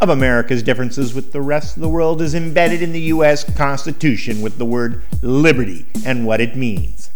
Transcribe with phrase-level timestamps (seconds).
[0.00, 3.44] of America's differences with the rest of the world is embedded in the U.S.
[3.54, 7.10] Constitution with the word liberty and what it means.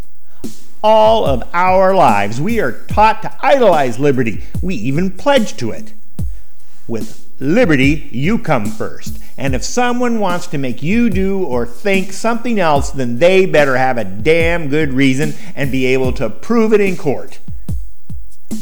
[0.83, 4.43] All of our lives, we are taught to idolize liberty.
[4.61, 5.93] We even pledge to it.
[6.87, 9.17] With liberty, you come first.
[9.37, 13.75] And if someone wants to make you do or think something else, then they better
[13.75, 17.39] have a damn good reason and be able to prove it in court.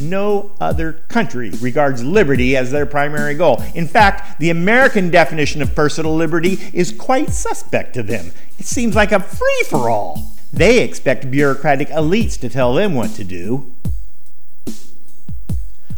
[0.02, 3.62] No other country regards liberty as their primary goal.
[3.76, 8.32] In fact, the American definition of personal liberty is quite suspect to them.
[8.60, 10.32] It seems like a free for all.
[10.52, 13.74] They expect bureaucratic elites to tell them what to do.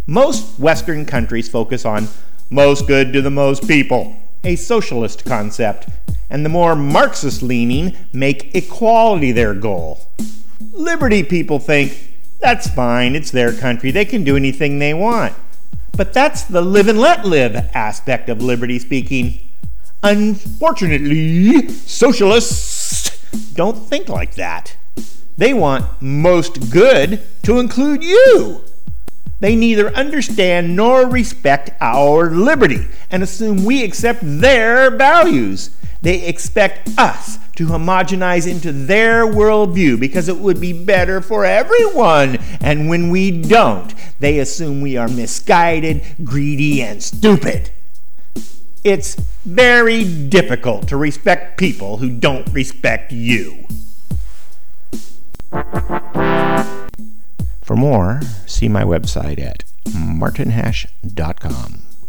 [0.08, 2.08] Most Western countries focus on
[2.50, 5.90] most good to the most people, a socialist concept,
[6.30, 10.00] and the more Marxist leaning make equality their goal.
[10.72, 12.15] Liberty people think
[12.46, 15.34] that's fine, it's their country, they can do anything they want.
[15.98, 19.40] But that's the live and let live aspect of liberty speaking.
[20.04, 23.20] Unfortunately, socialists
[23.56, 24.78] don't think like that.
[25.36, 28.62] They want most good to include you.
[29.40, 35.76] They neither understand nor respect our liberty and assume we accept their values.
[36.06, 42.38] They expect us to homogenize into their worldview because it would be better for everyone.
[42.62, 47.72] And when we don't, they assume we are misguided, greedy, and stupid.
[48.84, 53.66] It's very difficult to respect people who don't respect you.
[57.64, 61.85] For more, see my website at martinhash.com.